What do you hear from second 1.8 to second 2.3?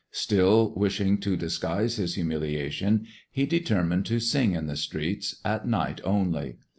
his